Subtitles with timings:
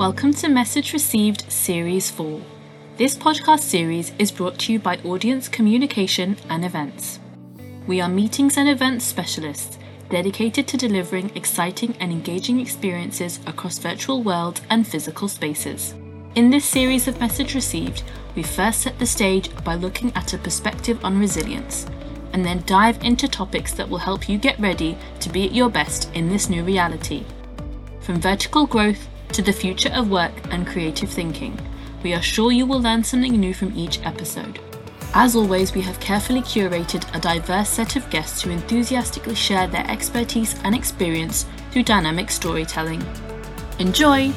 [0.00, 2.40] Welcome to Message Received Series 4.
[2.96, 7.20] This podcast series is brought to you by Audience Communication and Events.
[7.86, 9.78] We are meetings and events specialists
[10.08, 15.94] dedicated to delivering exciting and engaging experiences across virtual worlds and physical spaces.
[16.34, 18.02] In this series of Message Received,
[18.34, 21.84] we first set the stage by looking at a perspective on resilience,
[22.32, 25.68] and then dive into topics that will help you get ready to be at your
[25.68, 27.26] best in this new reality.
[28.00, 31.58] From vertical growth to the future of work and creative thinking,
[32.02, 34.58] we are sure you will learn something new from each episode.
[35.14, 39.88] As always, we have carefully curated a diverse set of guests who enthusiastically share their
[39.90, 43.04] expertise and experience through dynamic storytelling.
[43.78, 44.32] Enjoy!